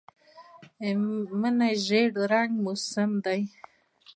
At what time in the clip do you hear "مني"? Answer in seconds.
1.39-1.71